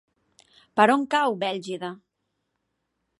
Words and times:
Per 0.79 0.87
on 0.93 1.05
cau 1.15 1.37
Bèlgida? 1.45 1.93